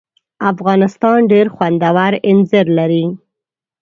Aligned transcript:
افغانستان 0.51 1.19
ډېر 1.31 1.47
خوندور 1.55 2.11
اینځر 2.27 2.65
لري. 2.77 3.05